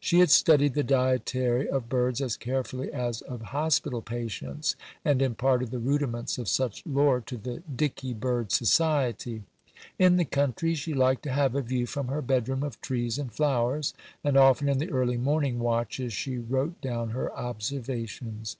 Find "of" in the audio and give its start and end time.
1.68-1.90, 3.20-3.42, 6.38-6.48, 12.62-12.80